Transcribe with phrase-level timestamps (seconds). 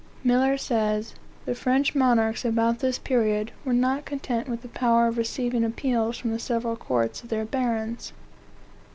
[0.23, 1.13] Millar says,
[1.45, 6.17] "The French monarchs, about this period, were not content with the power of receiving appeals
[6.17, 8.11] from the several courts of their barons.